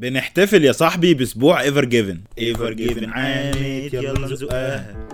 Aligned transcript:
بنحتفل 0.00 0.64
يا 0.64 0.72
صاحبي 0.72 1.14
بأسبوع 1.14 1.60
ايفر 1.60 1.84
جيفن 1.84 2.20
ايفر 2.38 2.72
جيفن 2.72 3.10
عانت 3.10 3.94
يلا 3.94 4.20
نزقها. 4.20 5.08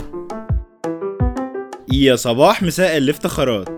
يا 1.93 2.17
صباح 2.17 2.63
مساء 2.63 2.97
الإفتخارات. 2.97 3.76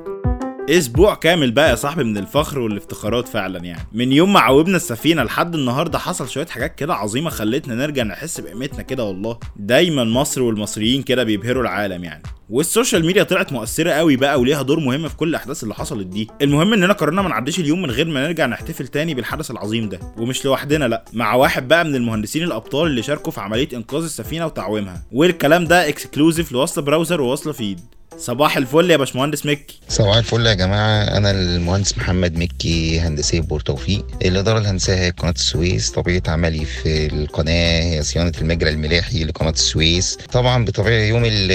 أسبوع 0.69 1.15
كامل 1.15 1.51
بقى 1.51 1.71
يا 1.71 1.75
صاحبي 1.75 2.05
من 2.05 2.19
الفخر 2.19 2.59
والافتخارات 2.59 3.29
فعلا 3.29 3.59
يعني. 3.65 3.89
من 3.93 4.13
يوم 4.13 4.33
ما 4.33 4.41
عومنا 4.41 4.77
السفينة 4.77 5.23
لحد 5.23 5.55
النهارده 5.55 5.99
حصل 5.99 6.29
شوية 6.29 6.47
حاجات 6.47 6.75
كده 6.75 6.95
عظيمة 6.95 7.31
خلتنا 7.31 7.75
نرجع 7.75 8.03
نحس 8.03 8.41
بقيمتنا 8.41 8.83
كده 8.83 9.05
والله. 9.05 9.39
دايما 9.57 10.05
مصر 10.05 10.43
والمصريين 10.43 11.03
كده 11.03 11.25
بيبهروا 11.25 11.63
العالم 11.63 12.05
يعني. 12.05 12.23
وال 12.51 12.65
social 12.65 13.07
media 13.07 13.23
طلعت 13.23 13.53
مؤثرة 13.53 13.91
قوي 13.91 14.17
بقى 14.17 14.41
وليها 14.41 14.63
دور 14.63 14.81
مهم 14.81 15.09
في 15.09 15.17
كل 15.17 15.29
الأحداث 15.29 15.63
اللي 15.63 15.75
حصلت 15.75 16.07
دي. 16.07 16.29
المهم 16.43 16.73
إننا 16.73 16.93
قررنا 16.93 17.23
ما 17.23 17.29
نعديش 17.29 17.61
اليوم 17.61 17.83
من 17.83 17.91
غير 17.91 18.07
ما 18.09 18.27
نرجع 18.27 18.47
نحتفل 18.47 18.89
تاني 18.89 19.15
بالحدث 19.15 19.51
العظيم 19.51 19.89
ده. 19.89 19.99
ومش 20.17 20.45
لوحدنا 20.45 20.85
لأ 20.89 21.05
مع 21.13 21.35
واحد 21.35 21.69
بقى 21.69 21.85
من 21.85 21.95
المهندسين 21.95 22.43
الأبطال 22.43 22.87
اللي 22.87 23.03
شاركوا 23.03 23.33
في 23.33 23.41
عملية 23.41 23.69
إنقاذ 23.75 24.03
السفينة 24.05 24.47
وتعويمها. 24.47 25.03
والكلام 25.13 25.65
ده 25.65 25.89
exclusive 25.89 26.53
لوصلة 26.53 26.85
براوزر 26.85 27.21
ووصلة 27.21 27.53
فيد 27.53 27.81
صباح 28.17 28.57
الفل 28.57 28.91
يا 28.91 28.97
باشمهندس 28.97 29.47
مكي. 29.47 29.81
صباح 29.89 30.17
الفل 30.17 30.47
يا 30.47 30.55
جماعة. 30.55 31.03
أنا 31.03 31.31
المهندس 31.31 31.99
محمد 31.99 32.39
مكي 32.39 33.01
هندسية 33.01 33.41
بور 33.41 33.61
توفيق 33.61 34.07
الإدارة 34.23 34.59
الهندسية 34.59 34.95
هي 34.95 35.11
قناة 35.11 35.31
السويس. 35.33 35.91
طبيعة 35.91 36.23
عملي 36.29 36.65
في 36.65 37.07
القناة 37.07 37.83
هي 37.83 38.03
صيانة 38.03 38.33
المجرى 38.41 38.71
الملاحي 38.71 39.25
لقناة 39.25 39.51
السويس. 39.51 40.19
طبعا 40.33 40.65
بطبيعة 40.65 41.03
يوم 41.03 41.23
ال 41.25 41.51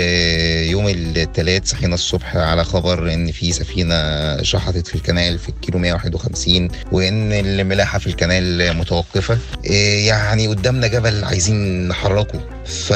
يوم 0.70 0.88
الثلاث 0.88 1.70
صحينا 1.70 1.96
الصبح 1.96 2.36
على 2.36 2.64
خبر 2.64 3.14
إن 3.14 3.32
في 3.32 3.52
سفينة 3.52 3.96
شحطت 4.42 4.88
في 4.88 4.96
الكنال 4.96 5.40
في 5.40 5.50
الكيلو 5.50 5.80
151 5.80 6.70
وإن 6.92 7.34
الملاحة 7.34 8.00
في 8.00 8.08
الكنال 8.08 8.78
متوقفة. 8.78 9.38
إيه 9.66 10.08
يعني 10.08 10.48
قدامنا 10.48 10.88
جبل 10.88 11.24
عايزين 11.24 11.88
نحركه. 11.88 12.53
ف 12.66 12.94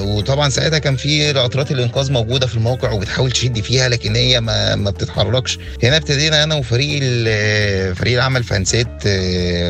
وطبعا 0.00 0.48
ساعتها 0.48 0.78
كان 0.78 0.96
في 0.96 1.32
قطرات 1.32 1.70
الإنقاذ 1.72 2.12
موجودة 2.12 2.46
في 2.46 2.54
الموقع 2.54 2.90
وبتحاول 2.90 3.30
تشد 3.30 3.60
فيها 3.60 3.88
لكن 3.88 4.16
هي 4.16 4.40
ما, 4.40 4.74
ما 4.74 4.90
بتتحركش. 4.90 5.58
هنا 5.82 5.96
ابتدينا 5.96 6.42
أنا 6.44 6.54
وفريق 6.54 7.00
فريق 7.94 8.14
العمل 8.14 8.44
في 8.44 8.54
هندسات 8.54 8.88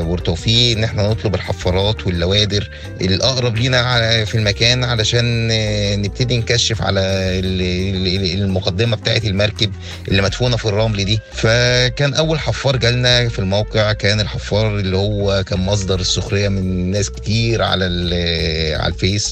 بورتوفيق 0.05 0.77
إن 0.78 0.84
إحنا 0.84 1.09
نطلب 1.09 1.34
الحفارات 1.34 2.06
واللوادر 2.06 2.70
الأقرب 3.00 3.56
لينا 3.56 4.25
في 4.25 4.34
المكان 4.34 4.84
علشان 4.84 5.48
آه، 5.53 5.97
نبتدي 5.97 6.39
نكشف 6.39 6.83
على 6.83 7.00
ال- 7.00 8.27
ال- 8.34 8.42
المقدمة 8.42 8.97
بتاعة 8.97 9.20
المركب 9.25 9.72
اللي 10.09 10.22
مدفونة 10.22 10.56
في 10.56 10.64
الرمل 10.64 11.05
دي. 11.05 11.19
فكان 11.33 12.14
أول 12.14 12.39
حفار 12.39 12.77
جالنا 12.77 13.28
في 13.28 13.39
الموقع 13.39 13.92
كان 13.92 14.20
الحفار 14.20 14.78
اللي 14.78 14.97
هو 14.97 15.44
كان 15.47 15.59
مصدر 15.61 16.00
السخرية 16.00 16.48
من 16.48 16.91
ناس 16.91 17.11
كتير 17.11 17.62
على 17.62 17.84
على 18.81 18.92
الفيس. 18.94 19.28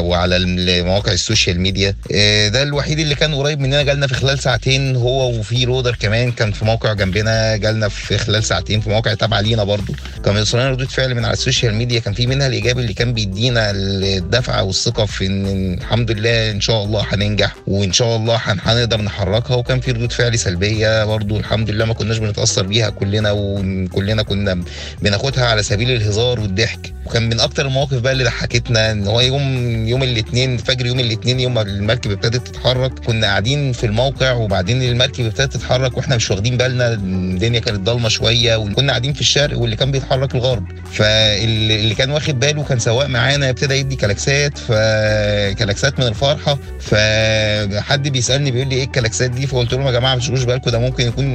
وعلى 0.00 0.38
مواقع 0.82 1.12
ال 1.12 1.19
social 1.19 1.60
media. 1.60 1.94
آه، 2.14 2.48
ده 2.48 2.62
الوحيد 2.62 2.98
اللي 2.98 3.14
كان 3.14 3.34
قريب 3.34 3.60
مننا 3.60 3.82
جالنا 3.82 4.06
في 4.06 4.14
خلال 4.14 4.38
ساعتين 4.38 4.96
هو 4.96 5.38
وفي 5.38 5.64
لودر 5.64 5.94
كمان 6.00 6.32
كان 6.32 6.52
في 6.52 6.64
موقع 6.64 6.92
جنبنا 6.92 7.56
جالنا 7.56 7.88
في 7.88 8.18
خلال 8.18 8.44
ساعتين 8.44 8.80
في 8.80 8.90
موقع 8.90 9.14
تابع 9.14 9.40
لينا 9.40 9.64
برضو. 9.64 9.92
كان 10.24 10.34
بيوصلنا 10.34 10.70
ردود 10.70 10.88
فعل 10.88 11.14
من 11.14 11.24
على 11.24 11.32
ال 11.32 11.38
social 11.38 11.74
media 11.74 12.00
كان 12.00 12.14
في 12.14 12.26
منها 12.26 12.46
الايجابي 12.46 12.80
اللي 12.80 12.92
كان 12.94 13.12
بيدينا 13.14 13.70
الدفعه 13.70 14.62
والثقة 14.62 15.06
في 15.06 15.26
ان 15.26 15.74
الحمد 15.74 16.10
لله 16.10 16.50
إن 16.50 16.60
شاء 16.60 16.84
الله 16.84 17.06
هننجح 17.12 17.54
وإن 17.66 17.92
شاء 17.92 18.16
الله 18.16 18.36
هن- 18.44 18.58
هنقدر 18.62 19.00
نحركها. 19.00 19.54
وكان 19.56 19.80
في 19.80 19.90
ردود 19.92 20.12
فعل 20.12 20.38
سلبية 20.38 21.04
برضو 21.04 21.36
الحمد 21.36 21.70
لله 21.70 21.84
ما 21.84 21.94
كناش 21.94 22.18
بنتأثر 22.18 22.62
بيها 22.66 22.90
كلنا 22.90 23.30
وكلنا 23.32 24.22
كنا 24.22 24.64
بناخدها 25.02 25.44
على 25.46 25.62
سبيل 25.62 25.90
الهزار 25.90 26.40
والضحك. 26.40 26.92
وكان 27.10 27.28
من 27.28 27.40
أكتر 27.40 27.66
المواقف 27.66 27.98
بقى 27.98 28.12
اللي 28.12 28.24
ضحكتنا 28.24 28.90
إن 28.90 29.06
هو 29.06 29.20
يوم 29.20 29.42
يوم 29.88 30.02
الاثنين 30.02 30.56
فجر 30.56 30.86
يوم 30.86 31.00
الاثنين 31.00 31.40
يوم 31.40 31.58
المركب 31.58 32.10
ابتدت 32.10 32.48
تتحرك 32.48 32.98
كنا 32.98 33.26
قاعدين 33.26 33.72
في 33.72 33.86
الموقع 33.86 34.32
وبعدين 34.32 34.82
المركب 34.82 35.24
ابتدت 35.24 35.52
تتحرك 35.52 35.96
وإحنا 35.96 36.16
مش 36.16 36.30
واخدين 36.30 36.56
بالنا 36.56 36.92
الدنيا 36.92 37.60
كانت 37.60 37.80
ضلمة 37.80 38.08
شوية 38.08 38.56
وكنا 38.56 38.88
قاعدين 38.92 39.12
في 39.12 39.20
الشرق 39.20 39.58
واللي 39.58 39.76
كان 39.76 39.90
بيتحرك 39.90 40.34
الغرب. 40.34 40.64
فاللي 40.92 41.94
كان 41.94 42.10
واخد 42.10 42.40
باله 42.40 42.64
كان 42.64 42.78
سواق 42.78 43.06
معانا 43.06 43.50
ابتدى 43.50 43.74
يدي 43.74 43.96
كلاكسات 43.96 44.58
فكلاكسات 44.58 46.00
من 46.00 46.06
الفرحة. 46.06 46.58
فحد 46.80 48.08
بيسألني 48.08 48.50
بيقول 48.50 48.68
لي 48.68 48.76
إيه 48.76 48.84
الكلاكسات 48.84 49.30
دي؟ 49.30 49.46
فقلت 49.46 49.72
لهم 49.72 49.86
يا 49.86 49.92
جماعة 49.92 50.14
ما 50.14 50.20
تشغلوش 50.20 50.44
بالكم 50.44 50.70
ده 50.70 50.78
ممكن 50.78 51.06
يكون 51.06 51.26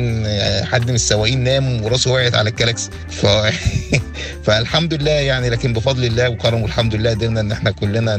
حد 0.66 0.88
من 0.90 0.96
السواقين 0.96 1.44
نام 1.44 1.84
وراسه 1.84 2.12
وقعت 2.12 2.36
على 2.36 2.50
الكلاكس. 2.50 2.90
ف... 3.10 3.26
فالحمد 4.46 4.94
لله 4.94 5.12
يعني 5.12 5.50
لكن 5.50 5.65
بفضل 5.74 6.06
الله 6.06 6.30
وكرمه 6.30 6.66
الحمد 6.66 6.96
لله 6.96 7.12
قدرنا 7.12 7.40
إن 7.40 7.52
إحنا 7.52 7.72
كلنا 7.72 8.18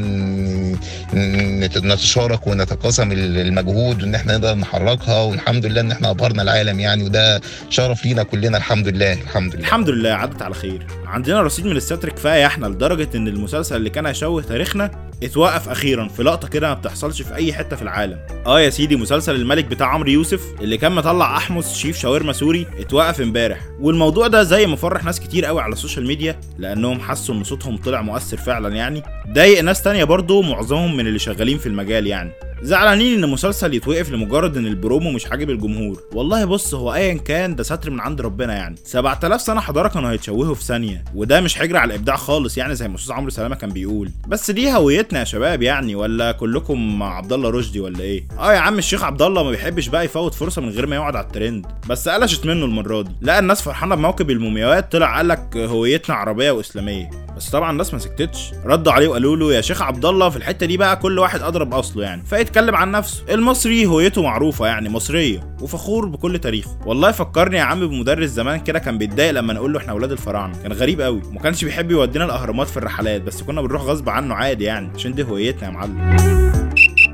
نتشارك 1.93 2.47
ونتقاسم 2.47 3.11
المجهود 3.11 4.03
وإن 4.03 4.15
إحنا 4.15 4.33
نقدر 4.37 4.55
نحركها 4.55 5.21
والحمد 5.21 5.65
لله 5.65 5.81
إن 5.81 5.91
إحنا 5.91 6.09
ابهرنا 6.09 6.41
العالم 6.41 6.79
يعني 6.79 7.03
وده 7.03 7.41
شرف 7.69 8.05
لينا 8.05 8.23
كلنا 8.23 8.57
الحمد 8.57 8.87
لله 8.87 9.13
الحمد 9.13 9.55
لله. 9.55 9.63
الحمد 9.63 9.89
لله 9.89 10.09
عدت 10.09 10.41
على 10.41 10.53
خير. 10.53 10.87
عندنا 11.07 11.41
رصيد 11.41 11.65
من 11.65 11.77
الستر 11.77 12.09
كفاية 12.09 12.45
إحنا 12.45 12.67
لدرجة 12.67 13.09
إن 13.15 13.27
المسلسل 13.27 13.75
اللي 13.75 13.89
كان 13.89 14.05
هيشوه 14.05 14.41
تاريخنا 14.41 14.91
اتوقف 15.23 15.69
أخيرا 15.69 16.07
في 16.07 16.23
لقطة 16.23 16.47
كده 16.47 16.67
ما 16.67 16.73
بتحصلش 16.73 17.21
في 17.21 17.35
أي 17.35 17.53
حتة 17.53 17.75
في 17.75 17.81
العالم. 17.81 18.19
آه 18.45 18.59
يا 18.59 18.69
سيدي 18.69 18.95
مسلسل 18.95 19.35
الملك 19.35 19.65
بتاع 19.65 19.87
عمرو 19.87 20.09
يوسف 20.09 20.41
اللي 20.61 20.77
كان 20.77 20.91
مطلع 20.91 21.37
أحمس 21.37 21.73
شيف 21.77 21.97
شاورما 21.97 22.33
سوري 22.33 22.67
اتوقف 22.79 23.21
امبارح. 23.21 23.59
والموضوع 23.79 24.27
ده 24.27 24.43
زي 24.43 24.67
ما 24.67 24.75
فرح 24.75 25.03
ناس 25.03 25.19
كتير 25.19 25.45
قوي 25.45 25.61
على 25.61 25.73
ال 25.73 25.78
social 25.78 26.07
media 26.07 26.39
لأنهم 26.57 26.99
حسوا 26.99 27.35
إن 27.35 27.43
صوتهم 27.43 27.77
طلع 27.77 28.01
مؤثر 28.01 28.37
فعلا 28.37 28.75
يعني. 28.75 29.03
ضايق 29.29 29.61
ناس 29.63 29.81
تانية 29.81 30.03
برضه 30.03 30.41
معظمهم 30.41 30.97
من 30.97 31.07
اللي 31.07 31.19
شغالين 31.19 31.57
في 31.57 31.67
المجال 31.67 32.07
يعني. 32.07 32.31
زعلانين 32.61 33.23
إن 33.23 33.29
مسلسل 33.29 33.73
يتوقف 33.73 34.11
لمجرد 34.11 34.57
إن 34.57 34.65
البرومو 34.67 35.11
مش 35.11 35.27
عاجب 35.27 35.49
الجمهور. 35.49 36.01
والله 36.13 36.45
بص 36.45 36.73
هو 36.73 36.93
ايا 36.93 37.13
كان 37.13 37.55
ده 37.55 37.63
ستر 37.63 37.89
من 37.91 37.99
عند 37.99 38.21
ربنا 38.21 38.53
يعني. 38.55 38.75
7000 38.83 39.41
سنة 39.41 39.61
حضارة 39.61 39.87
كانوا 39.87 40.11
هيتشوهوا 40.11 40.55
في 40.55 40.63
ثانية 40.63 41.03
وده 41.15 41.41
مش 41.41 41.55
حجر 41.55 41.77
على 41.77 41.93
الإبداع 41.93 42.15
خالص 42.15 42.57
يعني 42.57 42.75
زي 42.75 42.87
ما 42.87 42.95
أستاذ 42.95 43.13
عمرو 43.13 43.29
سلامة 43.29 43.55
كان 43.55 43.69
بيقول. 43.69 44.11
بس 44.27 44.51
دي 44.51 44.71
هويتنا 44.73 45.19
يا 45.19 45.23
شباب 45.23 45.61
يعني 45.61 45.95
ولا 45.95 46.31
كلكم 46.31 46.99
مع 46.99 47.17
عبد 47.17 47.33
الله 47.33 47.49
رشدي 47.49 47.79
ولا 47.79 47.99
إيه؟ 47.99 48.27
آه 48.39 48.53
يا 48.53 48.59
عم 48.59 48.77
الشيخ 48.77 49.03
عبد 49.03 49.21
الله 49.21 49.43
ما 49.43 49.49
بيحبش 49.51 49.87
بقى 49.87 50.05
يفوت 50.05 50.33
فرصة 50.33 50.61
من 50.61 50.69
غير 50.69 50.87
ما 50.87 50.95
يقعد 50.95 51.15
على 51.15 51.25
الترند. 51.25 51.65
بس 51.89 52.09
قلشت 52.09 52.45
منه 52.45 52.65
المرة 52.65 53.01
دي. 53.01 53.11
لا 53.21 53.39
الناس 53.39 53.61
فرحانة 53.61 53.95
بموكب 53.95 54.29
المومياوات 54.31 54.91
طلع 54.91 55.17
قال 55.17 55.27
لك 55.27 55.57
هويتنا 55.57 56.15
عربية 56.15 56.51
وإسلامية. 56.51 57.26
بس 57.37 57.49
طبعا 57.49 57.71
الناس 57.71 57.93
ما 57.93 57.99
سكتتش. 57.99 58.51
ردوا 58.65 58.91
عليه 58.91 59.07
وقالوا 59.07 59.35
له 59.37 59.53
يا 59.53 59.61
شيخ 59.61 59.81
عبد 59.81 60.05
الله 60.05 60.29
في 60.29 60.37
الحتة 60.37 60.65
دي 60.65 60.77
بقى 60.77 60.95
كل 60.95 61.19
واحد 61.19 61.41
أضرب 61.41 61.73
أصله 61.73 62.03
يعني. 62.03 62.23
فيتكلم 62.25 62.75
عن 62.75 62.91
نفسه. 62.91 63.23
المصري 63.29 63.85
هويته 63.85 64.21
معروفة 64.23 64.67
يعني 64.67 64.89
مصرية 64.89 65.55
وفخور 65.61 66.05
بكل 66.05 66.39
تاريخه. 66.39 66.77
والله 66.85 67.11
فكرني 67.11 67.57
يا 67.57 67.61
عم 67.63 67.87
بمدرس 67.87 68.29
زمان 68.29 68.59
كده 68.59 68.79
كان 68.79 68.97
بيتضايق 68.97 69.31
لما 69.31 69.53
نقول 69.53 69.73
له 69.73 69.79
إحنا 69.79 69.91
أولاد 69.91 70.11
الفراعنة. 70.11 70.53
كان 70.63 70.73
غريب 70.73 71.01
قوي 71.01 71.21
وما 71.29 71.39
كانش 71.39 71.63
بيحب 71.63 71.91
يودينا 71.91 72.25
الأهرامات 72.25 72.67
في 72.67 72.77
الرحلات 72.77 73.21
بس 73.21 73.41
كنا 73.43 73.61
بنروح 73.61 73.81
غصب 73.81 74.09
عنه 74.09 74.35
عادي 74.35 74.63
يعني. 74.63 74.89
عشان 74.95 75.13
دي 75.13 75.23
هويتنا 75.23 75.63
يا 75.65 75.69
معلم. 75.73 76.46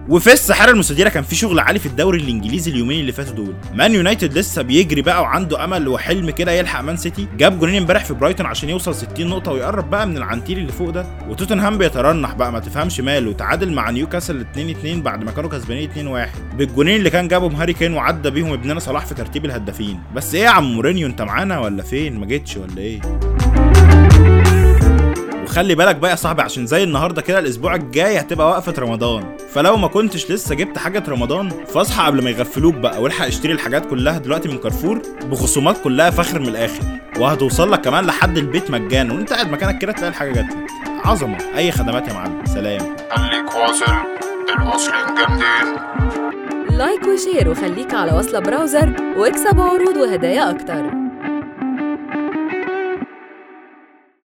وفي 0.10 0.34
الساحرة 0.34 0.72
المستديرة 0.72 1.10
كان 1.10 1.24
في 1.24 1.36
شغل 1.36 1.60
عالي 1.60 1.80
في 1.80 1.86
الدوري 1.86 2.18
الإنجليزي 2.20 2.72
اليومين 2.72 3.00
اللي 3.00 3.12
فاتوا 3.12 3.34
دول. 3.36 3.54
مان 3.74 3.92
يونايتد 3.96 4.38
لسه 4.38 4.62
بيجري 4.62 5.02
بقى 5.02 5.22
وعنده 5.22 5.64
أمل 5.64 5.88
وحلم 5.88 6.30
كده 6.30 6.52
يلحق 6.52 6.82
مان 6.82 6.98
سيتي. 6.98 7.28
جاب 7.38 7.60
جونين 7.60 7.76
امبارح 7.82 8.06
في 8.06 8.14
برايتون 8.14 8.46
عشان 8.46 8.70
يوصل 8.70 8.96
60 8.96 9.28
نقطة 9.28 9.52
ويقرب 9.52 9.90
بقى 9.90 10.08
من 10.08 10.18
العنتيل 10.18 10.58
اللي 10.58 10.72
فوق 10.72 10.90
ده. 10.90 11.06
وتوتنهام 11.30 11.78
بيترنح 11.78 12.34
بقى 12.34 12.52
ما 12.52 12.60
تفهمش 12.60 13.00
ماله. 13.00 13.34
تعادل 13.34 13.74
مع 13.74 13.90
نيوكاسل 13.90 14.40
2 14.42 14.70
2 14.70 15.02
بعد 15.02 15.24
ما 15.24 15.32
كانوا 15.32 15.50
كسبانين 15.50 15.90
2 15.90 16.08
1 16.08 16.30
بالجونين 16.58 16.96
اللي 16.96 17.10
كان 17.10 17.28
جابهم 17.28 17.56
هاري 17.56 17.74
كين 17.74 17.94
وعدى 17.94 18.30
بيهم 18.30 18.54
ابننا 18.54 18.80
صلاح 18.80 19.06
في 19.06 19.14
ترتيب 19.16 19.46
الهدافين. 19.46 20.00
بس 20.16 20.36
إيه 20.36 20.44
يا 20.44 20.50
عم 20.50 20.74
مورينيو 20.74 21.08
أنت 21.08 21.22
معانا 21.22 21.60
ولا 21.60 21.84
فين؟ 21.84 22.20
ما 22.20 22.26
جيتش 22.26 22.58
ولا 22.58 22.78
إيه؟ 22.78 23.02
وخلي 25.44 25.76
بالك 25.76 25.96
بقى 25.96 26.12
يا 26.12 26.16
صاحبي 26.16 26.42
عشان 26.42 26.66
زي 26.66 26.84
النهارده 26.84 27.22
كده 27.22 27.40
الأسبوع 27.40 27.76
الجاي 27.76 28.20
هتبقى 28.20 28.48
وقفة 28.50 28.74
رمضان. 28.80 29.38
فلو 29.54 29.78
ما 29.78 29.88
كنتش 29.88 30.32
لسه 30.32 30.56
جبت 30.56 30.78
حاجة 30.78 31.04
رمضان 31.10 31.50
فاصحى 31.74 32.06
قبل 32.06 32.24
ما 32.24 32.30
يغفلوك 32.30 32.76
بقى 32.76 33.02
والحق 33.02 33.26
اشتري 33.26 33.54
الحاجات 33.54 33.86
كلها 33.86 34.18
دلوقتي 34.18 34.50
من 34.50 34.58
كارفور 34.58 35.02
بخصومات 35.24 35.78
كلها 35.84 36.10
فخر 36.10 36.40
من 36.40 36.48
الآخر. 36.48 36.84
وهتوصل 37.20 37.72
لك 37.72 37.82
كمان 37.82 38.06
لحد 38.06 38.38
البيت 38.38 38.72
مجانا 38.72 39.14
وانت 39.14 39.34
قاعد 39.34 39.52
مكانك 39.52 39.78
كده 39.78 39.92
تلاقي 39.92 40.10
الحاجة 40.10 40.32
لك. 40.42 40.48
عظمة. 41.06 41.38
أي 41.58 41.72
خدمات 41.72 42.08
يا 42.08 42.14
معلم. 42.14 42.46
سلام. 42.46 42.96
خليك 43.12 43.56
واصل. 43.56 43.94
الواصلين 44.60 45.16
جامدين 45.16 45.84
like 46.78 47.02
و 47.08 47.15
share 47.15 47.50
وخليك 47.50 47.94
على 47.94 48.12
وصلة 48.12 48.40
browser 48.40 48.94
واكسب 49.18 49.60
عروض 49.60 49.98
وهدايا 49.98 50.50
أكتر. 50.50 51.03